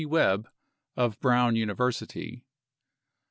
[0.03, 0.49] Webb
[0.95, 2.43] of Brown University.